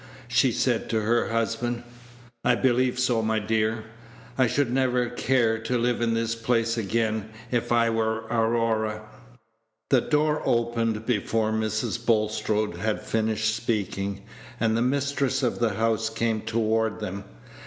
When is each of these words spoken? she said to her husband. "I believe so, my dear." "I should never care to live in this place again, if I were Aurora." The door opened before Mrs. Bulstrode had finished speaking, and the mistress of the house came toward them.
she 0.27 0.51
said 0.51 0.89
to 0.89 1.01
her 1.01 1.27
husband. 1.27 1.83
"I 2.43 2.55
believe 2.55 2.97
so, 2.97 3.21
my 3.21 3.37
dear." 3.37 3.83
"I 4.35 4.47
should 4.47 4.73
never 4.73 5.07
care 5.09 5.59
to 5.59 5.77
live 5.77 6.01
in 6.01 6.15
this 6.15 6.33
place 6.33 6.75
again, 6.75 7.29
if 7.51 7.71
I 7.71 7.91
were 7.91 8.21
Aurora." 8.31 9.03
The 9.91 10.01
door 10.01 10.41
opened 10.43 11.05
before 11.05 11.51
Mrs. 11.51 12.03
Bulstrode 12.03 12.77
had 12.77 13.03
finished 13.03 13.53
speaking, 13.55 14.23
and 14.59 14.75
the 14.75 14.81
mistress 14.81 15.43
of 15.43 15.59
the 15.59 15.75
house 15.75 16.09
came 16.09 16.41
toward 16.41 16.99
them. 16.99 17.23